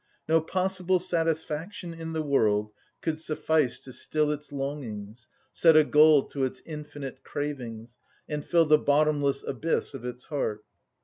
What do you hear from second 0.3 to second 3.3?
possible satisfaction in the world could